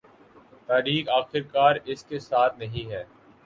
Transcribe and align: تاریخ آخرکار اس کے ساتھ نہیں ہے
تاریخ 0.69 1.09
آخرکار 1.11 1.75
اس 1.85 2.03
کے 2.03 2.19
ساتھ 2.21 2.59
نہیں 2.59 2.91
ہے 2.91 3.03